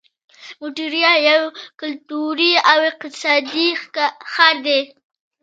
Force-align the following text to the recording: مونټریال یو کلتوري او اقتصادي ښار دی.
مونټریال 0.59 1.19
یو 1.29 1.43
کلتوري 1.81 2.53
او 2.71 2.79
اقتصادي 2.89 3.67
ښار 4.31 4.55
دی. 4.65 4.81